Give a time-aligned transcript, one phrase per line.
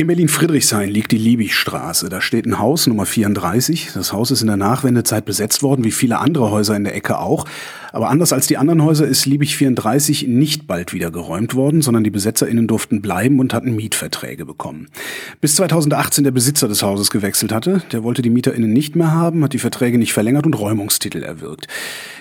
[0.00, 2.08] In Berlin-Friedrichshain liegt die Liebigstraße.
[2.08, 3.90] Da steht ein Haus, Nummer 34.
[3.92, 7.18] Das Haus ist in der Nachwendezeit besetzt worden, wie viele andere Häuser in der Ecke
[7.18, 7.44] auch.
[7.92, 12.02] Aber anders als die anderen Häuser ist Liebig 34 nicht bald wieder geräumt worden, sondern
[12.02, 14.88] die BesetzerInnen durften bleiben und hatten Mietverträge bekommen.
[15.42, 19.44] Bis 2018 der Besitzer des Hauses gewechselt hatte, der wollte die MieterInnen nicht mehr haben,
[19.44, 21.66] hat die Verträge nicht verlängert und Räumungstitel erwirkt.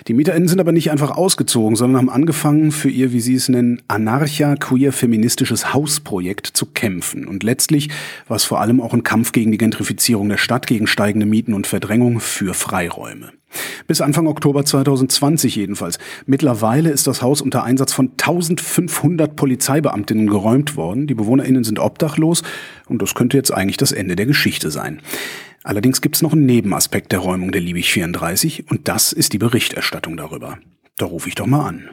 [0.08, 3.48] Die MieterInnen sind aber nicht einfach ausgezogen, sondern haben angefangen, für ihr, wie sie es
[3.48, 7.28] nennen, anarcha-queer-feministisches Hausprojekt zu kämpfen.
[7.28, 7.69] Und letztlich
[8.28, 11.54] war es vor allem auch ein Kampf gegen die Gentrifizierung der Stadt, gegen steigende Mieten
[11.54, 13.32] und Verdrängung für Freiräume.
[13.88, 15.98] Bis Anfang Oktober 2020 jedenfalls.
[16.26, 21.08] Mittlerweile ist das Haus unter Einsatz von 1500 Polizeibeamtinnen geräumt worden.
[21.08, 22.44] Die BewohnerInnen sind obdachlos
[22.88, 25.02] und das könnte jetzt eigentlich das Ende der Geschichte sein.
[25.64, 29.40] Allerdings gibt es noch einen Nebenaspekt der Räumung der Liebig 34 und das ist die
[29.40, 30.60] Berichterstattung darüber.
[30.98, 31.90] Da rufe ich doch mal an.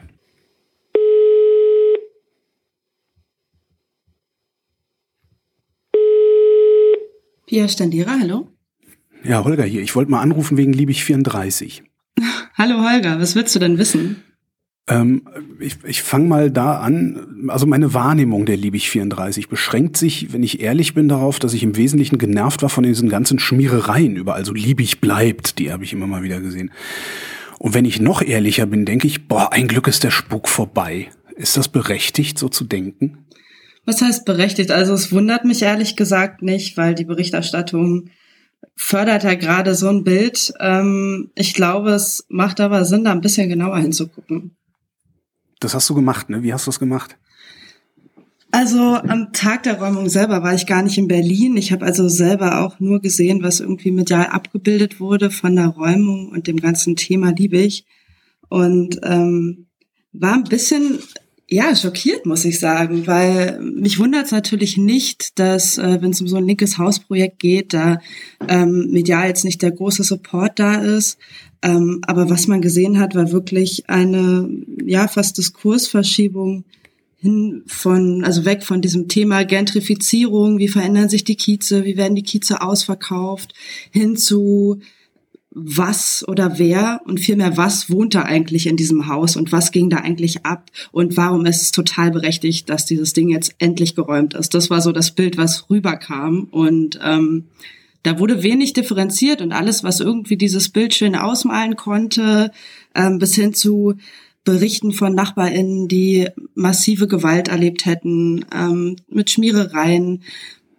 [7.47, 8.49] Pia Standera, hallo.
[9.23, 9.81] Ja, Holger hier.
[9.81, 11.81] Ich wollte mal anrufen wegen Liebig 34.
[12.55, 14.21] Hallo Holger, was willst du denn wissen?
[14.89, 15.21] Ähm,
[15.59, 17.47] ich ich fange mal da an.
[17.47, 21.63] Also meine Wahrnehmung der Liebig 34 beschränkt sich, wenn ich ehrlich bin, darauf, dass ich
[21.63, 24.43] im Wesentlichen genervt war von diesen ganzen Schmierereien überall.
[24.43, 26.71] So Liebig bleibt, die habe ich immer mal wieder gesehen.
[27.59, 31.07] Und wenn ich noch ehrlicher bin, denke ich, boah, ein Glück ist der Spuk vorbei.
[31.37, 33.25] Ist das berechtigt, so zu denken?
[33.87, 34.69] Was heißt berechtigt?
[34.69, 38.09] Also es wundert mich ehrlich gesagt nicht, weil die Berichterstattung
[38.75, 40.53] fördert ja gerade so ein Bild.
[40.59, 44.57] Ähm, ich glaube, es macht aber Sinn, da ein bisschen genauer hinzugucken.
[45.61, 46.43] Das hast du gemacht, ne?
[46.43, 47.17] Wie hast du es gemacht?
[48.51, 51.55] Also am Tag der Räumung selber war ich gar nicht in Berlin.
[51.55, 56.27] Ich habe also selber auch nur gesehen, was irgendwie medial abgebildet wurde von der Räumung
[56.27, 57.85] und dem ganzen Thema Liebig.
[58.49, 59.67] Und ähm,
[60.11, 60.99] war ein bisschen
[61.49, 66.19] ja, schockiert, muss ich sagen, weil mich wundert es natürlich nicht, dass, äh, wenn es
[66.19, 67.99] um so ein linkes Hausprojekt geht, da
[68.49, 71.17] ähm, medial jetzt nicht der große Support da ist.
[71.61, 74.49] Ähm, aber was man gesehen hat, war wirklich eine,
[74.85, 76.65] ja, fast Diskursverschiebung
[77.15, 82.15] hin von, also weg von diesem Thema Gentrifizierung, wie verändern sich die Kieze, wie werden
[82.15, 83.53] die Kieze ausverkauft,
[83.91, 84.81] hin zu
[85.59, 89.89] was oder wer und vielmehr was wohnt da eigentlich in diesem Haus und was ging
[89.89, 94.35] da eigentlich ab und warum ist es total berechtigt, dass dieses Ding jetzt endlich geräumt
[94.35, 94.53] ist.
[94.53, 97.45] Das war so das Bild, was rüberkam und ähm,
[98.03, 102.51] da wurde wenig differenziert und alles, was irgendwie dieses Bild schön ausmalen konnte,
[102.95, 103.95] ähm, bis hin zu
[104.43, 110.23] Berichten von NachbarInnen, die massive Gewalt erlebt hätten, ähm, mit Schmierereien,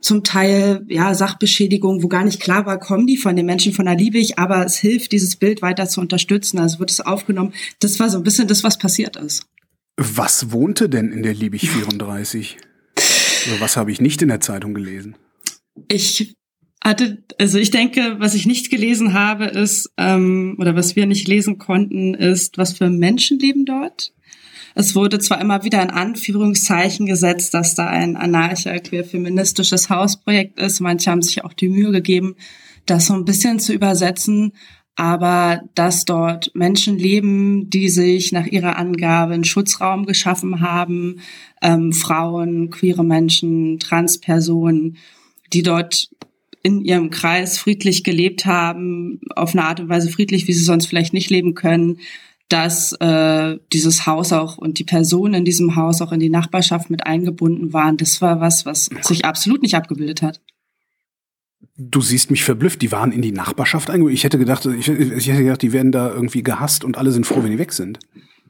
[0.01, 3.87] zum Teil ja Sachbeschädigung, wo gar nicht klar war, kommen die von den Menschen von
[3.87, 6.59] der Liebig, aber es hilft, dieses Bild weiter zu unterstützen.
[6.59, 7.53] Also wird es aufgenommen.
[7.81, 9.47] Das war so ein bisschen das, was passiert ist.
[9.97, 12.59] Was wohnte denn in der Liebig 34?
[12.97, 15.17] also was habe ich nicht in der Zeitung gelesen?
[15.89, 16.35] Ich
[16.83, 21.27] hatte, also ich denke, was ich nicht gelesen habe, ist, ähm, oder was wir nicht
[21.27, 24.13] lesen konnten, ist, was für Menschen leben dort.
[24.79, 30.79] Es wurde zwar immer wieder in Anführungszeichen gesetzt, dass da ein anarcho-queer-feministisches Hausprojekt ist.
[30.79, 32.37] Manche haben sich auch die Mühe gegeben,
[32.87, 34.53] das so ein bisschen zu übersetzen.
[34.95, 41.23] Aber dass dort Menschen leben, die sich nach ihrer Angabe einen Schutzraum geschaffen haben,
[41.61, 44.97] ähm, Frauen, queere Menschen, Transpersonen,
[45.53, 46.09] die dort
[46.63, 50.87] in ihrem Kreis friedlich gelebt haben, auf eine Art und Weise friedlich, wie sie sonst
[50.87, 51.99] vielleicht nicht leben können,
[52.49, 56.89] dass äh, dieses Haus auch und die Personen in diesem Haus auch in die Nachbarschaft
[56.89, 57.97] mit eingebunden waren.
[57.97, 60.41] Das war was, was sich absolut nicht abgebildet hat.
[61.77, 62.81] Du siehst mich verblüfft.
[62.83, 64.15] Die waren in die Nachbarschaft eingebunden.
[64.15, 67.27] Ich hätte gedacht, ich, ich hätte gedacht, die werden da irgendwie gehasst und alle sind
[67.27, 67.99] froh, wenn die weg sind.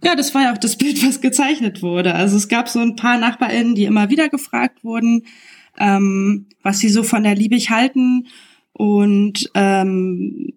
[0.04, 2.14] Ja, das war ja auch das Bild, was gezeichnet wurde.
[2.14, 5.24] Also es gab so ein paar NachbarInnen, die immer wieder gefragt wurden,
[5.76, 8.26] ähm, was sie so von der Liebig halten.
[8.72, 10.52] Und ähm,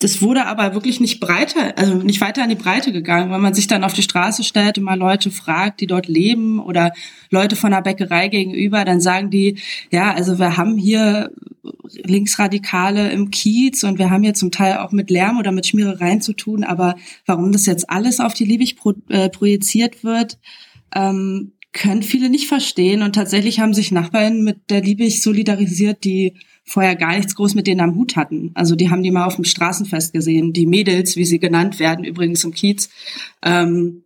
[0.00, 3.54] das wurde aber wirklich nicht breiter, also nicht weiter in die Breite gegangen, wenn man
[3.54, 6.92] sich dann auf die Straße stellt und mal Leute fragt, die dort leben oder
[7.30, 9.58] Leute von der Bäckerei gegenüber, dann sagen die,
[9.90, 11.32] ja, also wir haben hier
[12.04, 16.20] Linksradikale im Kiez und wir haben hier zum Teil auch mit Lärm oder mit Schmierereien
[16.20, 16.94] zu tun, aber
[17.26, 20.38] warum das jetzt alles auf die Liebig pro, äh, projiziert wird,
[20.94, 23.02] ähm, können viele nicht verstehen.
[23.02, 26.34] Und tatsächlich haben sich Nachbarn mit der Liebig solidarisiert, die
[26.68, 28.50] vorher gar nichts groß mit denen am Hut hatten.
[28.54, 32.04] Also die haben die mal auf dem Straßenfest gesehen, die Mädels, wie sie genannt werden,
[32.04, 32.90] übrigens im Kiez.
[33.42, 34.04] Ähm,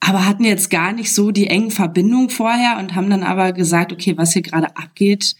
[0.00, 3.92] aber hatten jetzt gar nicht so die engen Verbindungen vorher und haben dann aber gesagt,
[3.92, 5.34] okay, was hier gerade abgeht,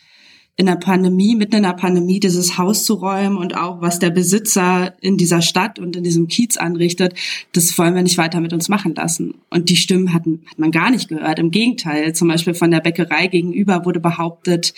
[0.57, 4.11] in der Pandemie, mitten in der Pandemie, dieses Haus zu räumen und auch was der
[4.11, 7.15] Besitzer in dieser Stadt und in diesem Kiez anrichtet,
[7.53, 9.35] das wollen wir nicht weiter mit uns machen lassen.
[9.51, 11.39] Und die Stimmen hatten, hat man gar nicht gehört.
[11.39, 14.75] Im Gegenteil, zum Beispiel von der Bäckerei gegenüber wurde behauptet,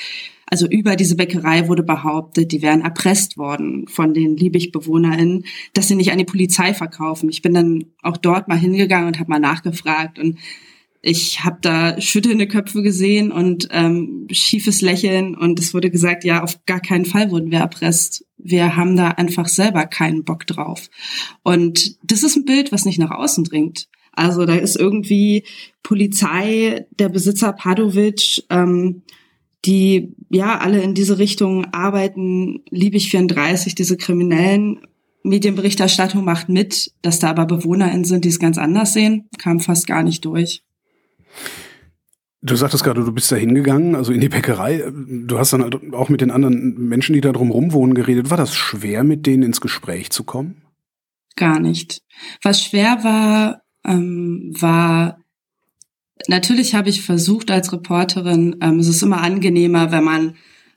[0.51, 5.45] also über diese Bäckerei wurde behauptet, die wären erpresst worden von den Liebig-BewohnerInnen,
[5.75, 7.31] dass sie nicht an die Polizei verkaufen.
[7.31, 10.39] Ich bin dann auch dort mal hingegangen und habe mal nachgefragt und
[11.03, 16.43] ich habe da schüttelnde Köpfe gesehen und ähm, schiefes Lächeln und es wurde gesagt, ja,
[16.43, 18.27] auf gar keinen Fall wurden wir erpresst.
[18.37, 20.91] Wir haben da einfach selber keinen Bock drauf.
[21.43, 23.89] Und das ist ein Bild, was nicht nach außen dringt.
[24.13, 25.45] Also da ist irgendwie
[25.83, 29.03] Polizei, der Besitzer Padovic, ähm,
[29.65, 34.81] die ja alle in diese Richtung arbeiten, Liebig 34, diese kriminellen
[35.23, 39.87] Medienberichterstattung macht mit, dass da aber BewohnerInnen sind, die es ganz anders sehen, kam fast
[39.87, 40.63] gar nicht durch.
[42.43, 44.91] Du sagtest gerade, du bist da hingegangen, also in die Bäckerei.
[44.97, 48.31] Du hast dann halt auch mit den anderen Menschen, die da drumherum wohnen, geredet.
[48.31, 50.63] War das schwer, mit denen ins Gespräch zu kommen?
[51.37, 52.03] Gar nicht.
[52.43, 55.20] Was schwer war, ähm, war
[56.31, 60.37] natürlich habe ich versucht als Reporterin, ähm, es ist immer angenehmer, wenn man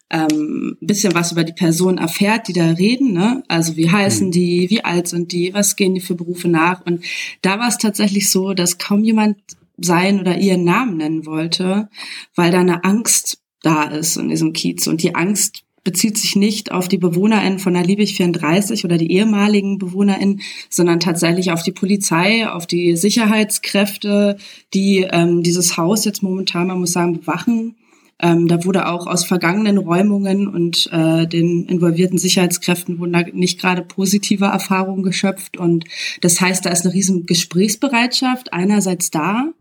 [0.10, 3.14] ähm, bisschen was über die Person erfährt, die da reden.
[3.14, 3.44] Ne?
[3.48, 4.32] Also wie heißen mhm.
[4.32, 6.86] die, wie alt sind die, was gehen die für Berufe nach.
[6.86, 7.06] Und
[7.42, 9.38] da war es tatsächlich so, dass kaum jemand
[9.78, 11.90] sein oder ihren Namen nennen wollte,
[12.36, 14.88] weil da eine Angst da ist in diesem Kiez.
[14.88, 19.12] Und die Angst bezieht sich nicht auf die BewohnerInnen von der Liebig 34 oder die
[19.12, 24.38] ehemaligen BewohnerInnen, sondern tatsächlich auf die Polizei, auf die Sicherheitskräfte,
[24.74, 27.76] die ähm, dieses Haus jetzt momentan, man muss sagen, bewachen.
[28.20, 33.60] Ähm, da wurde auch aus vergangenen Räumungen und äh, den involvierten Sicherheitskräften wurden da nicht
[33.60, 35.58] gerade positive Erfahrungen geschöpft.
[35.58, 35.86] Und
[36.22, 39.52] das heißt, da ist eine riesen Gesprächsbereitschaft einerseits da,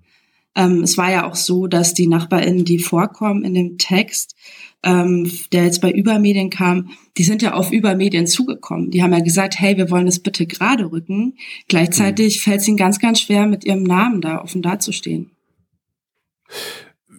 [0.55, 4.37] ähm, es war ja auch so, dass die NachbarInnen, die vorkommen in dem Text,
[4.83, 8.91] ähm, der jetzt bei Übermedien kam, die sind ja auf Übermedien zugekommen.
[8.91, 11.35] Die haben ja gesagt, hey, wir wollen das bitte gerade rücken.
[11.69, 12.41] Gleichzeitig mhm.
[12.41, 15.31] fällt es ihnen ganz, ganz schwer, mit ihrem Namen da offen dazustehen.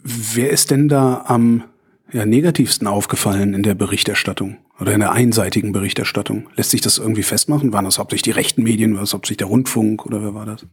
[0.04, 1.64] Wer ist denn da am
[2.12, 6.50] ja, negativsten aufgefallen in der Berichterstattung oder in der einseitigen Berichterstattung?
[6.56, 7.72] Lässt sich das irgendwie festmachen?
[7.72, 10.66] Waren das hauptsächlich die rechten Medien, war das hauptsächlich der Rundfunk oder wer war das?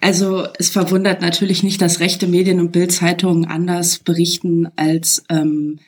[0.00, 5.78] Also es verwundert natürlich nicht, dass rechte Medien und Bildzeitungen anders berichten als ähm,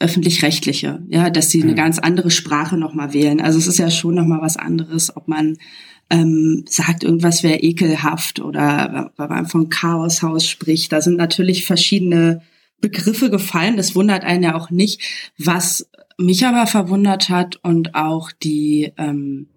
[0.00, 1.76] öffentlich-rechtliche, ja, dass sie eine mhm.
[1.76, 3.40] ganz andere Sprache nochmal wählen.
[3.40, 5.56] Also es ist ja schon nochmal was anderes, ob man
[6.10, 10.92] ähm, sagt, irgendwas wäre ekelhaft oder wenn man von Chaoshaus spricht.
[10.92, 12.42] Da sind natürlich verschiedene
[12.80, 13.76] Begriffe gefallen.
[13.76, 15.02] Das wundert einen ja auch nicht.
[15.36, 19.48] Was mich aber verwundert hat und auch die ähm,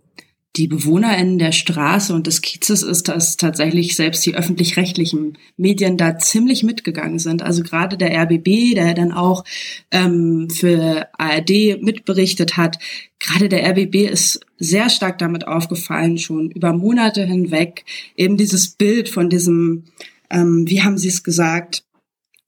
[0.58, 6.18] die BewohnerInnen der Straße und des Kiezes ist, dass tatsächlich selbst die öffentlich-rechtlichen Medien da
[6.18, 7.42] ziemlich mitgegangen sind.
[7.42, 9.46] Also gerade der RBB, der dann auch
[9.92, 12.80] ähm, für ARD mitberichtet hat,
[13.20, 17.86] gerade der RBB ist sehr stark damit aufgefallen, schon über Monate hinweg,
[18.18, 19.86] eben dieses Bild von diesem,
[20.30, 21.86] ähm, wie haben Sie es gesagt,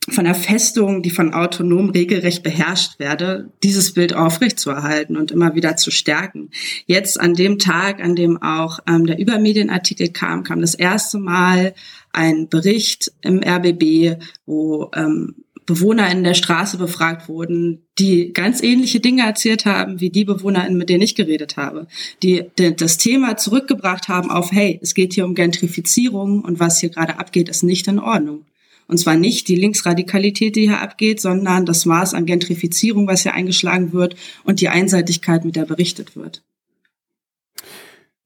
[0.10, 5.78] von der Festung, die von autonom regelrecht beherrscht werde, dieses Bild aufrechtzuerhalten und immer wieder
[5.78, 6.50] zu stärken.
[6.86, 11.74] Jetzt an dem Tag, an dem auch ähm, der Übermedienartikel kam, kam das erste Mal
[12.12, 15.36] ein Bericht im RBB, wo ähm,
[15.66, 20.78] Bewohner in der Straße befragt wurden, die ganz ähnliche Dinge erzählt haben wie die BewohnerInnen,
[20.78, 21.88] mit denen ich geredet habe,
[22.22, 26.80] die, die das Thema zurückgebracht haben auf, hey, es geht hier um Gentrifizierung und was
[26.80, 28.46] hier gerade abgeht, ist nicht in Ordnung.
[28.94, 33.34] Und zwar nicht die Linksradikalität, die hier abgeht, sondern das Maß an Gentrifizierung, was hier
[33.34, 36.44] eingeschlagen wird und die Einseitigkeit, mit der berichtet wird.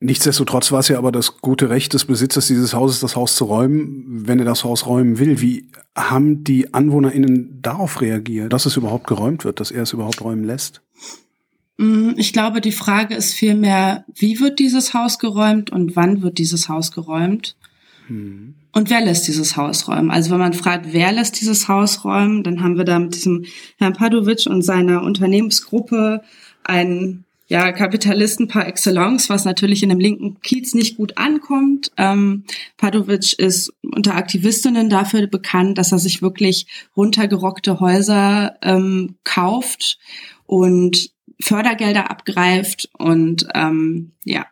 [0.02, 3.46] Nichtsdestotrotz war es ja aber das gute Recht des Besitzers dieses Hauses, das Haus zu
[3.46, 5.40] räumen, wenn er das Haus räumen will.
[5.40, 10.20] Wie haben die AnwohnerInnen darauf reagiert, dass es überhaupt geräumt wird, dass er es überhaupt
[10.20, 10.82] räumen lässt?
[11.78, 16.38] Mm, ich glaube, die Frage ist vielmehr, wie wird dieses Haus geräumt und wann wird
[16.40, 17.56] dieses Haus geräumt?
[18.10, 20.12] Und wer lässt dieses Haus räumen?
[20.12, 23.46] Also wenn man fragt, wer lässt dieses Haus räumen, dann haben wir da mit diesem
[23.78, 26.22] Herrn Padovic und seiner Unternehmensgruppe
[26.64, 31.92] einen ja, Kapitalisten par excellence, was natürlich in dem linken Kiez nicht gut ankommt.
[31.96, 32.44] Ähm,
[32.76, 39.98] Padovic ist unter Aktivistinnen dafür bekannt, dass er sich wirklich runtergerockte Häuser ähm, kauft
[40.46, 44.46] und Fördergelder abgreift und ähm, ja,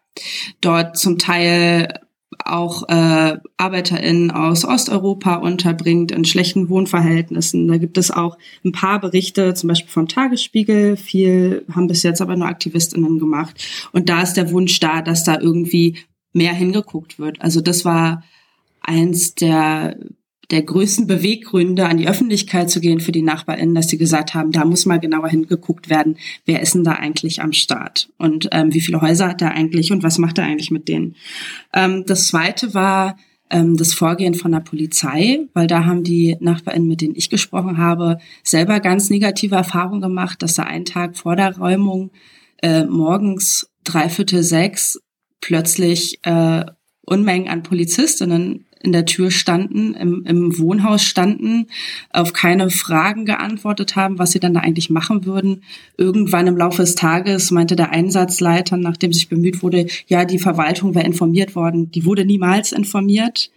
[0.62, 2.05] dort zum Teil
[2.46, 7.68] auch äh, ArbeiterInnen aus Osteuropa unterbringt in schlechten Wohnverhältnissen.
[7.68, 10.96] Da gibt es auch ein paar Berichte, zum Beispiel vom Tagesspiegel.
[10.96, 13.64] Viel haben bis jetzt aber nur AktivistInnen gemacht.
[13.92, 15.98] Und da ist der Wunsch da, dass da irgendwie
[16.34, 17.42] mehr hingeguckt wird.
[17.42, 18.24] Also das war
[18.82, 19.98] eins der
[20.52, 24.52] der größten Beweggründe, an die Öffentlichkeit zu gehen für die NachbarInnen, dass sie gesagt haben,
[24.52, 28.74] da muss mal genauer hingeguckt werden, wer ist denn da eigentlich am Start und ähm,
[28.74, 31.16] wie viele Häuser hat er eigentlich und was macht er eigentlich mit denen.
[31.74, 33.18] Ähm, das zweite war
[33.50, 37.78] ähm, das Vorgehen von der Polizei, weil da haben die NachbarInnen, mit denen ich gesprochen
[37.78, 42.12] habe, selber ganz negative Erfahrungen gemacht, dass da einen Tag vor der Räumung
[42.62, 45.00] äh, morgens dreiviertel sechs
[45.42, 46.66] plötzlich äh,
[47.06, 51.68] Unmengen an Polizistinnen in der Tür standen, im, im Wohnhaus standen,
[52.12, 55.64] auf keine Fragen geantwortet haben, was sie dann da eigentlich machen würden.
[55.98, 60.94] Irgendwann im Laufe des Tages meinte der Einsatzleiter, nachdem sich bemüht wurde, ja, die Verwaltung
[60.96, 61.92] wäre informiert worden.
[61.92, 63.50] Die wurde niemals informiert.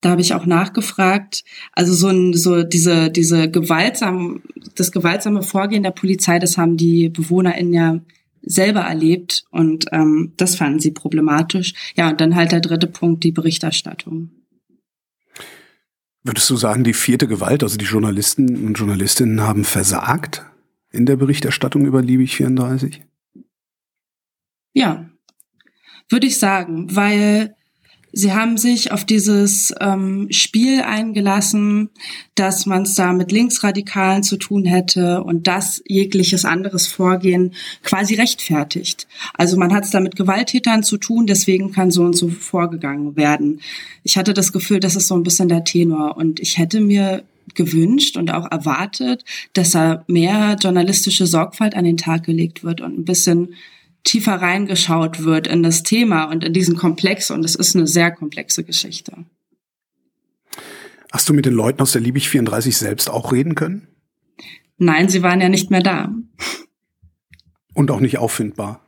[0.00, 1.44] Da habe ich auch nachgefragt.
[1.72, 4.42] Also so ein, so diese, diese gewaltsam,
[4.76, 8.00] das gewaltsame Vorgehen der Polizei, das haben die BewohnerInnen ja
[8.46, 11.74] selber erlebt und ähm, das fanden sie problematisch.
[11.96, 14.30] Ja, und dann halt der dritte Punkt, die Berichterstattung.
[16.22, 20.44] Würdest du sagen, die vierte Gewalt, also die Journalisten und Journalistinnen haben versagt
[20.90, 23.02] in der Berichterstattung über Liebig 34?
[24.72, 25.10] Ja,
[26.08, 27.54] würde ich sagen, weil
[28.16, 31.90] Sie haben sich auf dieses ähm, Spiel eingelassen,
[32.36, 38.14] dass man es da mit Linksradikalen zu tun hätte und das jegliches anderes Vorgehen quasi
[38.14, 39.08] rechtfertigt.
[39.34, 43.16] Also man hat es da mit Gewalttätern zu tun, deswegen kann so und so vorgegangen
[43.16, 43.60] werden.
[44.04, 47.24] Ich hatte das Gefühl, das ist so ein bisschen der Tenor und ich hätte mir
[47.54, 52.96] gewünscht und auch erwartet, dass da mehr journalistische Sorgfalt an den Tag gelegt wird und
[52.96, 53.54] ein bisschen
[54.04, 57.30] tiefer reingeschaut wird in das Thema und in diesen Komplex.
[57.30, 59.24] Und es ist eine sehr komplexe Geschichte.
[61.10, 63.88] Hast du mit den Leuten aus der Liebig 34 selbst auch reden können?
[64.78, 66.12] Nein, sie waren ja nicht mehr da.
[67.72, 68.84] Und auch nicht auffindbar.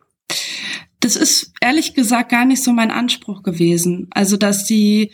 [1.00, 4.08] Das ist ehrlich gesagt gar nicht so mein Anspruch gewesen.
[4.10, 5.12] Also, dass die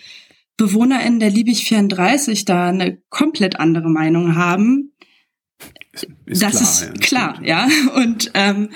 [0.57, 4.93] BewohnerInnen der Liebig 34 da eine komplett andere Meinung haben.
[5.93, 7.69] Ist, ist das klar, ist ja, klar, ja.
[7.95, 8.71] Und ähm,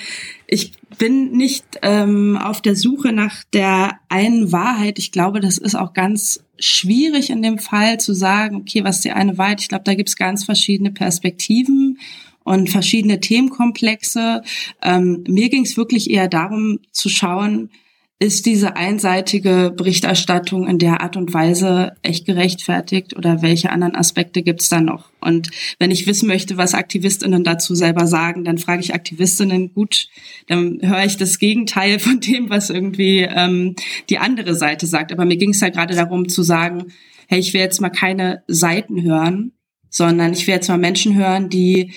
[0.49, 4.99] ich bin nicht ähm, auf der Suche nach der einen Wahrheit.
[4.99, 9.05] Ich glaube, das ist auch ganz schwierig in dem Fall zu sagen, okay, was ist
[9.05, 9.61] die eine Wahrheit?
[9.61, 11.99] Ich glaube, da gibt es ganz verschiedene Perspektiven
[12.45, 14.43] und verschiedene Themenkomplexe.
[14.83, 17.71] Ähm, mir ging es wirklich eher darum zu schauen,
[18.19, 24.43] ist diese einseitige Berichterstattung in der Art und Weise echt gerechtfertigt oder welche anderen Aspekte
[24.43, 25.11] gibt es da noch?
[25.21, 30.09] Und wenn ich wissen möchte, was Aktivistinnen dazu selber sagen, dann frage ich Aktivistinnen, gut,
[30.47, 33.77] dann höre ich das Gegenteil von dem, was irgendwie ähm,
[34.09, 35.13] die andere Seite sagt.
[35.13, 36.87] Aber mir ging es ja gerade darum zu sagen,
[37.29, 39.53] hey, ich will jetzt mal keine Seiten hören,
[39.91, 41.93] sondern ich will jetzt mal Menschen hören, die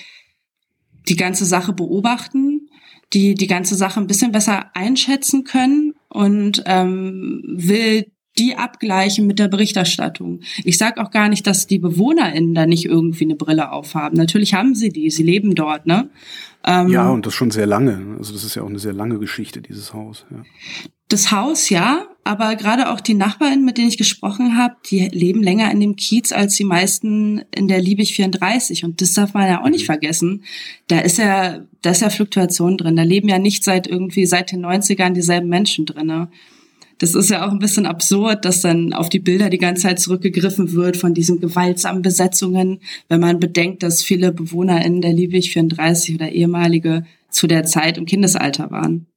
[1.07, 2.58] die ganze Sache beobachten,
[3.13, 9.37] die die ganze Sache ein bisschen besser einschätzen können und ähm, will die abgleichen mit
[9.37, 10.41] der Berichterstattung.
[10.63, 14.17] Ich sage auch gar nicht, dass die BewohnerInnen da nicht irgendwie eine Brille aufhaben.
[14.17, 16.09] Natürlich haben sie die, sie leben dort, ne?
[16.65, 18.15] Ähm, ja, und das schon sehr lange.
[18.17, 20.25] Also das ist ja auch eine sehr lange Geschichte, dieses Haus.
[20.29, 20.43] Ja.
[21.07, 25.41] Das Haus, ja, aber gerade auch die Nachbarn, mit denen ich gesprochen habe, die leben
[25.41, 28.83] länger in dem Kiez als die meisten in der Liebig 34.
[28.83, 29.87] Und das darf man ja auch nicht mhm.
[29.87, 30.43] vergessen.
[30.87, 32.95] Da ist ja, da ist ja Fluktuation drin.
[32.95, 36.29] Da leben ja nicht seit irgendwie seit den 90ern dieselben Menschen drinne.
[36.99, 39.99] Das ist ja auch ein bisschen absurd, dass dann auf die Bilder die ganze Zeit
[39.99, 45.51] zurückgegriffen wird von diesen gewaltsamen Besetzungen, wenn man bedenkt, dass viele Bewohner in der Liebig
[45.51, 49.07] 34 oder ehemalige zu der Zeit im Kindesalter waren.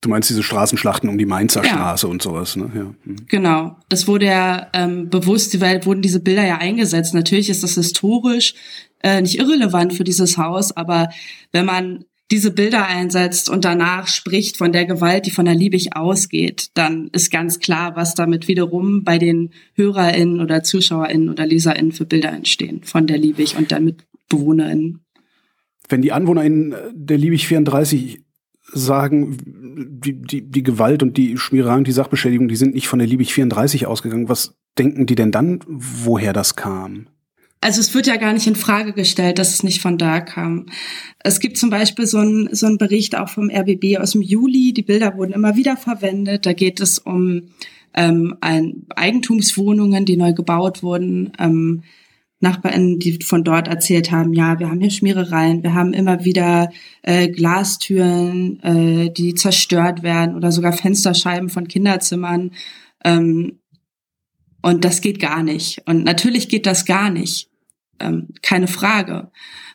[0.00, 1.70] Du meinst diese Straßenschlachten um die Mainzer ja.
[1.70, 2.70] Straße und sowas, ne?
[2.74, 2.94] Ja.
[3.04, 3.26] Mhm.
[3.28, 3.76] Genau.
[3.88, 7.14] Das wurde ja ähm, bewusst, weil wurden diese Bilder ja eingesetzt.
[7.14, 8.54] Natürlich ist das historisch
[9.02, 11.08] äh, nicht irrelevant für dieses Haus, aber
[11.50, 15.94] wenn man diese Bilder einsetzt und danach spricht von der Gewalt, die von der Liebig
[15.94, 21.92] ausgeht, dann ist ganz klar, was damit wiederum bei den HörerInnen oder ZuschauerInnen oder LeserInnen
[21.92, 25.04] für Bilder entstehen von der Liebig und dann mit BewohnerInnen.
[25.88, 28.20] Wenn die AnwohnerInnen der Liebig 34
[28.72, 29.38] sagen,
[30.04, 33.06] die, die, die Gewalt und die Schmierei und die Sachbeschädigung, die sind nicht von der
[33.06, 37.06] Liebig 34 ausgegangen, was denken die denn dann, woher das kam?
[37.60, 40.66] Also es wird ja gar nicht in Frage gestellt, dass es nicht von da kam.
[41.20, 44.72] Es gibt zum Beispiel so einen so einen Bericht auch vom RBB aus dem Juli.
[44.72, 46.46] Die Bilder wurden immer wieder verwendet.
[46.46, 47.48] Da geht es um
[47.94, 51.32] ähm, ein, Eigentumswohnungen, die neu gebaut wurden.
[51.38, 51.82] Ähm,
[52.40, 56.70] NachbarInnen, die von dort erzählt haben, ja, wir haben hier Schmierereien, wir haben immer wieder
[57.02, 62.50] äh, Glastüren, äh, die zerstört werden oder sogar Fensterscheiben von Kinderzimmern.
[63.04, 63.60] Ähm,
[64.66, 65.80] und das geht gar nicht.
[65.86, 67.48] Und natürlich geht das gar nicht.
[68.00, 69.30] ähm, keine Frage.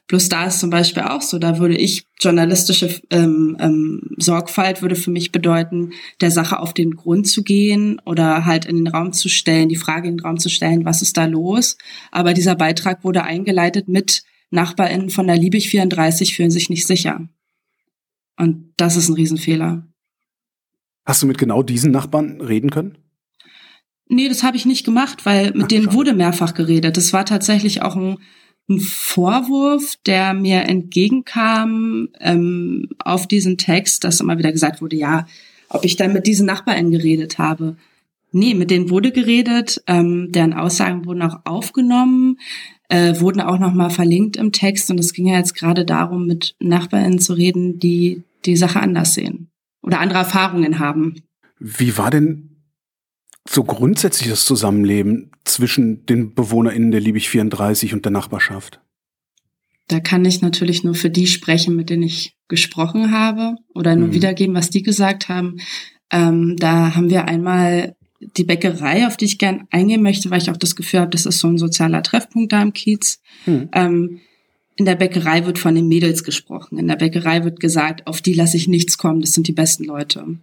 [0.07, 4.97] Bloß da ist zum Beispiel auch so, da würde ich journalistische ähm, ähm, Sorgfalt würde
[4.97, 9.13] für mich bedeuten, der Sache auf den Grund zu gehen oder halt in den Raum
[9.13, 11.77] zu stellen, die Frage in den Raum zu stellen, was ist da los?
[12.11, 17.29] Aber dieser Beitrag wurde eingeleitet mit NachbarInnen von der Liebig 34 fühlen sich nicht sicher.
[18.37, 19.87] Und das ist ein Riesenfehler.
[21.05, 23.00] Hast du mit genau diesen Nachbarn reden können?
[24.13, 25.95] Nee, das habe ich nicht gemacht, weil mit Ach, denen schade.
[25.95, 26.97] wurde mehrfach geredet.
[26.97, 28.17] Das war tatsächlich auch ein,
[28.69, 35.25] ein Vorwurf, der mir entgegenkam ähm, auf diesen Text, dass immer wieder gesagt wurde, ja,
[35.69, 37.77] ob ich dann mit diesen NachbarInnen geredet habe.
[38.33, 42.37] Nee, mit denen wurde geredet, ähm, deren Aussagen wurden auch aufgenommen,
[42.89, 46.53] äh, wurden auch nochmal verlinkt im Text und es ging ja jetzt gerade darum, mit
[46.59, 49.47] NachbarInnen zu reden, die die Sache anders sehen
[49.81, 51.15] oder andere Erfahrungen haben.
[51.59, 52.50] Wie war denn
[53.47, 58.79] so grundsätzlich das Zusammenleben zwischen den BewohnerInnen der Liebig 34 und der Nachbarschaft?
[59.87, 64.09] Da kann ich natürlich nur für die sprechen, mit denen ich gesprochen habe oder nur
[64.09, 64.13] mhm.
[64.13, 65.57] wiedergeben, was die gesagt haben.
[66.11, 67.95] Ähm, da haben wir einmal
[68.37, 71.25] die Bäckerei, auf die ich gern eingehen möchte, weil ich auch das Gefühl habe, das
[71.25, 73.19] ist so ein sozialer Treffpunkt da im Kiez.
[73.45, 73.69] Mhm.
[73.73, 74.19] Ähm,
[74.75, 76.77] in der Bäckerei wird von den Mädels gesprochen.
[76.77, 79.83] In der Bäckerei wird gesagt, auf die lasse ich nichts kommen, das sind die besten
[79.83, 80.37] Leute.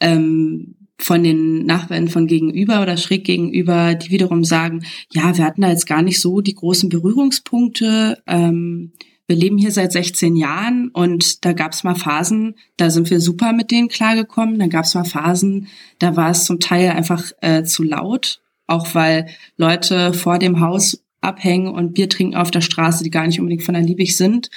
[0.00, 5.62] Ähm, von den Nachbarn von gegenüber oder schräg gegenüber, die wiederum sagen, ja, wir hatten
[5.62, 8.22] da jetzt gar nicht so die großen Berührungspunkte.
[8.26, 8.92] Ähm,
[9.26, 13.20] wir leben hier seit 16 Jahren und da gab es mal Phasen, da sind wir
[13.20, 14.58] super mit denen klargekommen.
[14.58, 18.94] Dann gab es mal Phasen, da war es zum Teil einfach äh, zu laut, auch
[18.94, 23.40] weil Leute vor dem Haus abhängen und Bier trinken auf der Straße, die gar nicht
[23.40, 24.50] unbedingt von der Liebig sind.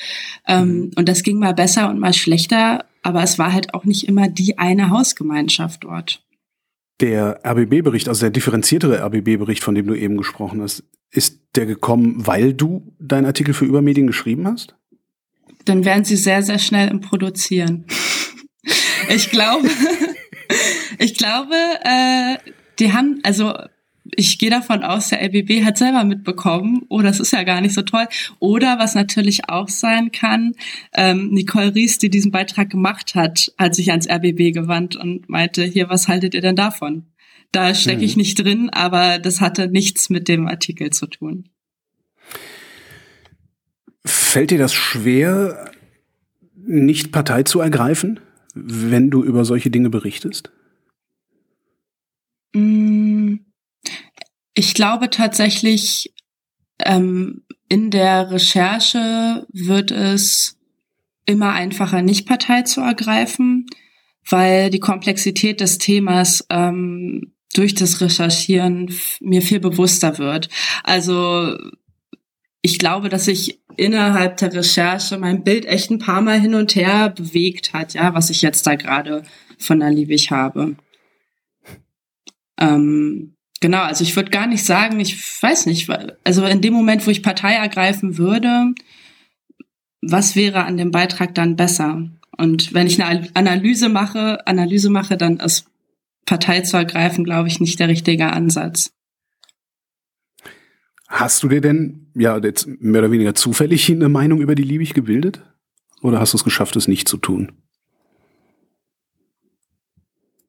[0.46, 0.92] Ähm, mhm.
[0.96, 4.28] Und das ging mal besser und mal schlechter, aber es war halt auch nicht immer
[4.28, 6.22] die eine Hausgemeinschaft dort.
[7.00, 12.26] Der RBB-Bericht, also der differenziertere RBB-Bericht, von dem du eben gesprochen hast, ist der gekommen,
[12.26, 14.76] weil du deinen Artikel für Übermedien geschrieben hast?
[15.66, 17.86] Dann wären sie sehr, sehr schnell im Produzieren.
[19.10, 19.70] ich glaube,
[20.98, 22.38] ich glaube, äh,
[22.80, 23.54] die haben, also
[24.16, 27.74] ich gehe davon aus, der LBB hat selber mitbekommen, oh, das ist ja gar nicht
[27.74, 28.06] so toll.
[28.40, 30.54] Oder was natürlich auch sein kann,
[30.94, 35.64] ähm, Nicole Ries, die diesen Beitrag gemacht hat, hat sich ans RBB gewandt und meinte,
[35.64, 37.08] hier, was haltet ihr denn davon?
[37.52, 38.22] Da stecke ich mhm.
[38.22, 41.50] nicht drin, aber das hatte nichts mit dem Artikel zu tun.
[44.06, 45.72] Fällt dir das schwer,
[46.56, 48.20] nicht Partei zu ergreifen,
[48.54, 50.52] wenn du über solche Dinge berichtest?
[52.54, 53.36] Mm.
[54.58, 56.16] Ich glaube tatsächlich,
[56.80, 60.58] ähm, in der Recherche wird es
[61.28, 63.68] immer einfacher, nicht Partei zu ergreifen,
[64.28, 70.50] weil die Komplexität des Themas ähm, durch das Recherchieren mir viel bewusster wird.
[70.84, 71.56] Also
[72.64, 76.76] ich glaube, dass sich innerhalb der Recherche mein Bild echt ein paar Mal hin und
[76.76, 79.22] her bewegt hat, ja, was ich jetzt da gerade
[79.60, 80.78] von der Liebig habe.
[82.60, 85.90] Ähm, Genau, also ich würde gar nicht sagen, ich weiß nicht,
[86.24, 88.74] also in dem Moment, wo ich Partei ergreifen würde,
[90.02, 92.08] was wäre an dem Beitrag dann besser?
[92.38, 95.66] Und wenn ich eine Analyse mache, Analyse mache, dann ist
[96.26, 98.92] Partei zu ergreifen, glaube ich, nicht der richtige Ansatz.
[101.08, 104.94] Hast du dir denn, ja, jetzt mehr oder weniger zufällig eine Meinung über die Liebig
[104.94, 105.42] gebildet?
[106.02, 107.54] Oder hast du es geschafft, es nicht zu tun?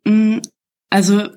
[0.05, 0.39] Mm,
[0.91, 1.29] also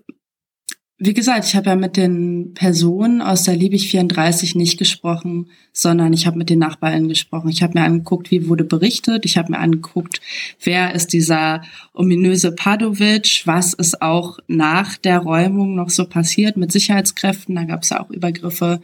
[1.03, 6.13] wie gesagt, ich habe ja mit den Personen aus der Liebig 34 nicht gesprochen, sondern
[6.13, 7.49] ich habe mit den Nachbarn gesprochen.
[7.49, 9.25] Ich habe mir angeguckt, wie wurde berichtet.
[9.25, 10.21] Ich habe mir angeguckt,
[10.63, 11.63] wer ist dieser
[11.95, 17.55] ominöse Padovic, was ist auch nach der Räumung noch so passiert mit Sicherheitskräften.
[17.55, 18.79] Da gab es ja auch Übergriffe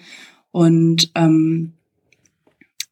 [0.51, 1.73] und ähm,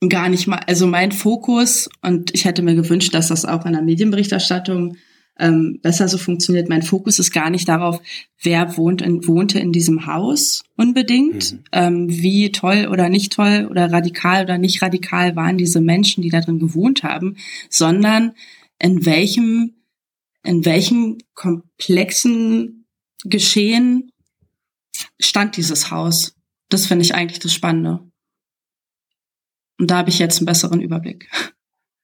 [0.08, 3.74] gar nicht mal, also mein Fokus, und ich hätte mir gewünscht, dass das auch in
[3.74, 4.98] der Medienberichterstattung
[5.38, 6.69] ähm, besser so funktioniert.
[6.69, 8.02] Mein Fokus ist gar nicht darauf,
[8.41, 11.63] wer wohnt in, wohnte in diesem Haus unbedingt, mhm.
[11.71, 16.30] ähm, wie toll oder nicht toll oder radikal oder nicht radikal waren diese Menschen, die
[16.30, 17.38] da drin gewohnt haben,
[17.69, 18.34] sondern
[18.80, 19.76] in welchem,
[20.43, 22.86] in welchem komplexen
[23.24, 24.12] Geschehen
[25.19, 26.36] stand dieses Haus.
[26.69, 28.00] Das finde ich eigentlich das Spannende.
[29.78, 31.30] Und da habe ich jetzt einen besseren Überblick.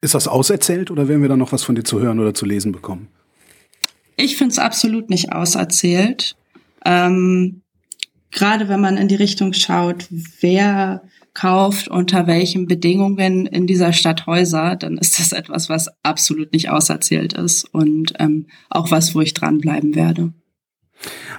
[0.02, 2.46] Ist das auserzählt oder werden wir da noch was von dir zu hören oder zu
[2.46, 3.08] lesen bekommen?
[4.18, 6.36] Ich finde es absolut nicht auserzählt.
[6.86, 7.62] Ähm,
[8.32, 10.08] Gerade wenn man in die Richtung schaut,
[10.40, 16.54] wer kauft unter welchen Bedingungen in dieser Stadt Häuser, dann ist das etwas, was absolut
[16.54, 20.34] nicht auserzählt ist und ähm, auch was, wo ich dranbleiben werde.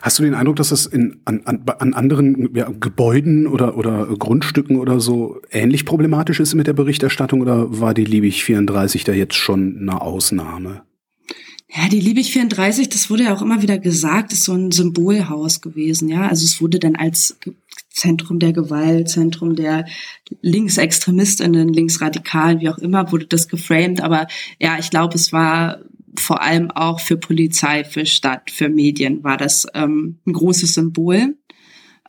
[0.01, 4.07] Hast du den Eindruck, dass das in, an, an, an anderen ja, Gebäuden oder, oder
[4.07, 9.13] Grundstücken oder so ähnlich problematisch ist mit der Berichterstattung oder war die Liebig 34 da
[9.13, 10.83] jetzt schon eine Ausnahme?
[11.75, 15.63] Ja, die Liebig 34, das wurde ja auch immer wieder gesagt, ist so ein Symbolhaus
[15.63, 16.29] gewesen, ja.
[16.29, 17.39] Also es wurde dann als
[17.89, 19.87] Zentrum der Gewalt, Zentrum der
[20.43, 24.03] Linksextremistinnen, Linksradikalen, wie auch immer, wurde das geframed.
[24.03, 24.27] Aber
[24.61, 25.79] ja, ich glaube, es war
[26.19, 31.37] vor allem auch für Polizei, für Stadt, für Medien war das ähm, ein großes Symbol.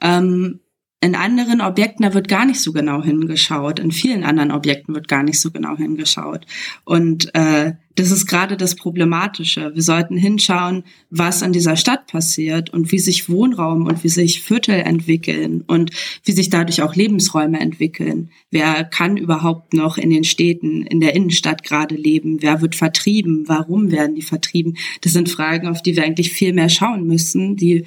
[0.02, 0.60] Ähm,
[1.00, 3.80] in anderen Objekten, da wird gar nicht so genau hingeschaut.
[3.80, 6.46] In vielen anderen Objekten wird gar nicht so genau hingeschaut.
[6.86, 9.72] Und äh, das ist gerade das Problematische.
[9.74, 14.42] Wir sollten hinschauen, was an dieser Stadt passiert und wie sich Wohnraum und wie sich
[14.42, 15.92] Viertel entwickeln und
[16.24, 18.32] wie sich dadurch auch Lebensräume entwickeln.
[18.50, 22.42] Wer kann überhaupt noch in den Städten, in der Innenstadt gerade leben?
[22.42, 23.44] Wer wird vertrieben?
[23.48, 24.78] Warum werden die vertrieben?
[25.02, 27.86] Das sind Fragen, auf die wir eigentlich viel mehr schauen müssen, die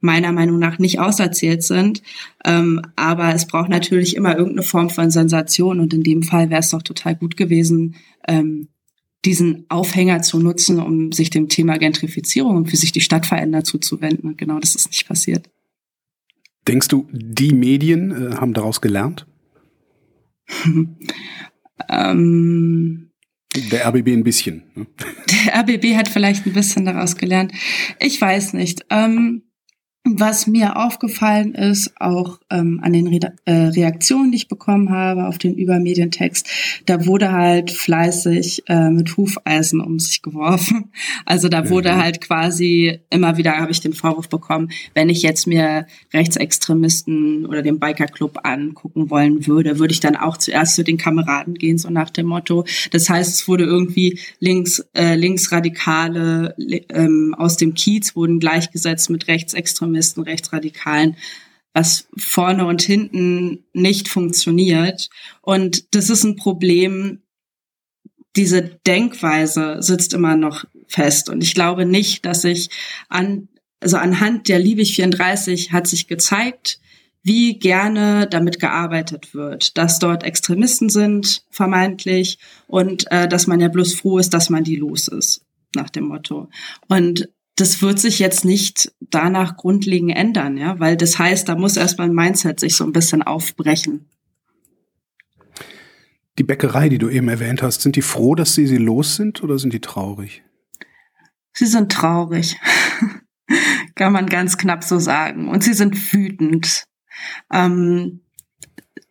[0.00, 2.02] meiner Meinung nach nicht auserzählt sind.
[2.44, 6.60] Ähm, aber es braucht natürlich immer irgendeine Form von Sensation und in dem Fall wäre
[6.60, 7.96] es doch total gut gewesen,
[8.28, 8.68] ähm,
[9.24, 13.66] diesen Aufhänger zu nutzen, um sich dem Thema Gentrifizierung und wie sich die Stadt verändert
[13.66, 14.30] zuzuwenden.
[14.30, 15.48] Und genau das ist nicht passiert.
[16.66, 19.26] Denkst du, die Medien äh, haben daraus gelernt?
[21.88, 23.10] ähm,
[23.70, 24.62] der RBB ein bisschen.
[24.74, 24.86] Ne?
[25.30, 27.52] Der RBB hat vielleicht ein bisschen daraus gelernt.
[27.98, 28.84] Ich weiß nicht.
[28.90, 29.47] Ähm,
[30.16, 35.26] was mir aufgefallen ist, auch ähm, an den Re äh, Reaktionen, die ich bekommen habe
[35.26, 36.48] auf den Übermedientext,
[36.86, 40.90] da wurde halt fleißig äh, mit Hufeisen um sich geworfen.
[41.26, 42.02] Also da wurde mhm.
[42.02, 47.62] halt quasi immer wieder habe ich den Vorwurf bekommen, wenn ich jetzt mir Rechtsextremisten oder
[47.62, 51.90] den Bikerclub angucken wollen würde, würde ich dann auch zuerst zu den Kameraden gehen, so
[51.90, 52.64] nach dem Motto.
[52.92, 56.54] Das heißt, es wurde irgendwie links äh, linksradikale
[56.88, 61.16] ähm, aus dem Kiez wurden gleichgesetzt mit Rechtsextremisten Extremisten, Rechtsradikalen,
[61.74, 65.10] was vorne und hinten nicht funktioniert.
[65.42, 67.20] Und das ist ein Problem,
[68.36, 71.28] diese Denkweise sitzt immer noch fest.
[71.28, 72.70] Und ich glaube nicht, dass sich
[73.08, 73.48] an,
[73.80, 76.80] also anhand der Liebig 34 hat sich gezeigt,
[77.22, 83.68] wie gerne damit gearbeitet wird, dass dort Extremisten sind, vermeintlich, und äh, dass man ja
[83.68, 86.48] bloß froh ist, dass man die los ist, nach dem Motto.
[86.88, 87.28] Und
[87.60, 92.08] das wird sich jetzt nicht danach grundlegend ändern, ja, weil das heißt, da muss erstmal
[92.08, 94.08] ein Mindset sich so ein bisschen aufbrechen.
[96.38, 99.42] Die Bäckerei, die du eben erwähnt hast, sind die froh, dass sie sie los sind
[99.42, 100.44] oder sind die traurig?
[101.52, 102.56] Sie sind traurig.
[103.96, 105.48] Kann man ganz knapp so sagen.
[105.48, 106.84] Und sie sind wütend.
[107.52, 108.20] Ähm,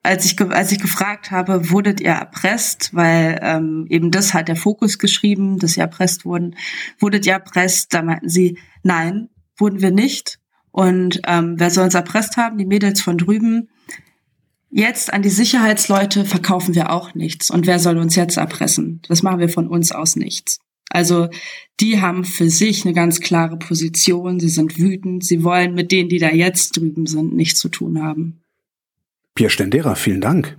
[0.08, 4.56] als ich, als ich gefragt habe, wurdet ihr erpresst, weil ähm, eben das hat der
[4.56, 6.56] Fokus geschrieben, dass sie erpresst wurden,
[6.98, 10.40] wurdet ihr erpresst, da meinten sie, nein, wurden wir nicht.
[10.72, 12.58] Und ähm, wer soll uns erpresst haben?
[12.58, 13.68] Die Mädels von drüben.
[14.70, 17.50] Jetzt an die Sicherheitsleute verkaufen wir auch nichts.
[17.50, 19.02] Und wer soll uns jetzt erpressen?
[19.08, 20.60] Das machen wir von uns aus nichts.
[20.90, 21.28] Also
[21.82, 24.40] die haben für sich eine ganz klare Position.
[24.40, 25.26] Sie sind wütend.
[25.26, 28.42] Sie wollen mit denen, die da jetzt drüben sind, nichts zu tun haben.
[29.38, 30.58] Pierre Stendera, vielen Dank.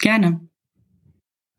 [0.00, 0.40] Gerne.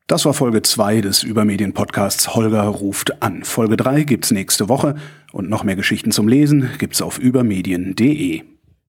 [0.07, 3.45] Das war Folge 2 des Übermedien-Podcasts Holger ruft an.
[3.45, 4.95] Folge 3 gibt's nächste Woche
[5.31, 8.43] und noch mehr Geschichten zum Lesen gibt's auf übermedien.de.